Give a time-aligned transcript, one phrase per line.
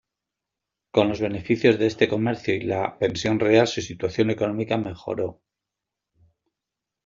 [0.89, 5.43] Con los beneficios de este comercio y la pensión real su situación económica mejoró.